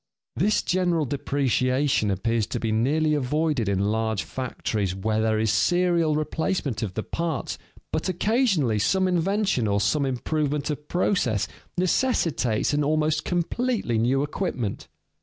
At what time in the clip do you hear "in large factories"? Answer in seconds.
3.69-4.95